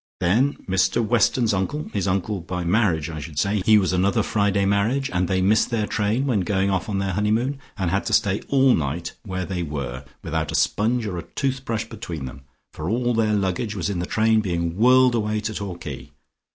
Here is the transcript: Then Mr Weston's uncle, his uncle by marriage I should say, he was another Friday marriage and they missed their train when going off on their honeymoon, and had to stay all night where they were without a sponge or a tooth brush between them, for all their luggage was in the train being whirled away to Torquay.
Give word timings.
Then 0.19 0.53
Mr 0.67 1.05
Weston's 1.05 1.53
uncle, 1.53 1.91
his 1.93 2.07
uncle 2.07 2.41
by 2.41 2.63
marriage 2.63 3.07
I 3.07 3.19
should 3.19 3.37
say, 3.37 3.61
he 3.63 3.77
was 3.77 3.93
another 3.93 4.23
Friday 4.23 4.65
marriage 4.65 5.11
and 5.11 5.27
they 5.27 5.43
missed 5.43 5.69
their 5.69 5.85
train 5.85 6.25
when 6.25 6.39
going 6.39 6.71
off 6.71 6.89
on 6.89 6.97
their 6.97 7.11
honeymoon, 7.13 7.59
and 7.77 7.91
had 7.91 8.07
to 8.07 8.13
stay 8.13 8.41
all 8.49 8.73
night 8.73 9.13
where 9.23 9.45
they 9.45 9.61
were 9.61 10.03
without 10.23 10.51
a 10.51 10.55
sponge 10.55 11.05
or 11.05 11.19
a 11.19 11.27
tooth 11.35 11.65
brush 11.65 11.87
between 11.87 12.25
them, 12.25 12.41
for 12.73 12.89
all 12.89 13.13
their 13.13 13.35
luggage 13.35 13.75
was 13.75 13.91
in 13.91 13.99
the 13.99 14.07
train 14.07 14.41
being 14.41 14.75
whirled 14.75 15.13
away 15.13 15.39
to 15.41 15.53
Torquay. 15.53 16.09